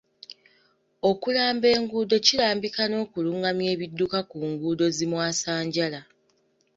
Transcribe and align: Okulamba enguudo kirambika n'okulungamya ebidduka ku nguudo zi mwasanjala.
Okulamba 1.09 1.67
enguudo 1.77 2.15
kirambika 2.25 2.81
n'okulungamya 2.87 3.67
ebidduka 3.75 4.19
ku 4.29 4.37
nguudo 4.49 4.85
zi 4.95 5.05
mwasanjala. 5.11 6.01